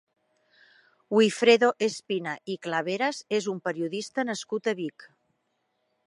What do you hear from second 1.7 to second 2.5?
Espina